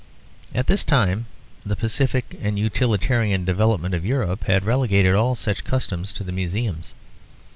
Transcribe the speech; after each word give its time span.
At 0.55 0.65
this 0.65 0.83
time 0.83 1.27
the 1.63 1.75
pacific 1.75 2.35
and 2.41 2.57
utilitarian 2.57 3.45
development 3.45 3.93
of 3.93 4.03
Europe 4.03 4.45
had 4.45 4.65
relegated 4.65 5.13
all 5.13 5.35
such 5.35 5.63
customs 5.63 6.11
to 6.13 6.23
the 6.23 6.31
Museums. 6.31 6.95